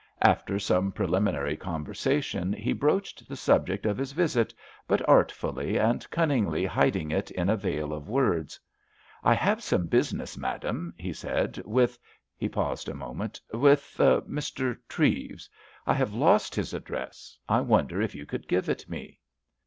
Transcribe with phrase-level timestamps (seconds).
[0.23, 4.51] After some preliminary conversation he broached the subject of his visit,
[4.87, 8.59] but artfully and cunningly hiding it in a veil of words.
[9.23, 14.75] "I have some business, madam," he said, "with"—he paused a moment—"with Mr.
[14.89, 15.47] Treves.
[15.85, 19.19] I have lost his address; I wonder if you could give it me?"